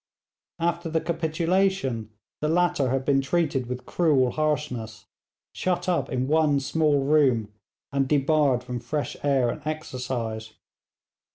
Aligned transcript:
After 0.57 0.89
the 0.89 0.99
capitulation 0.99 2.09
the 2.39 2.49
latter 2.49 2.89
had 2.89 3.05
been 3.05 3.21
treated 3.21 3.67
with 3.67 3.85
cruel 3.85 4.31
harshness, 4.31 5.05
shut 5.53 5.87
up 5.87 6.09
in 6.09 6.27
one 6.27 6.59
small 6.59 7.03
room, 7.03 7.53
and 7.91 8.07
debarred 8.07 8.63
from 8.63 8.79
fresh 8.79 9.15
air 9.21 9.51
and 9.51 9.61
exercise. 9.63 10.53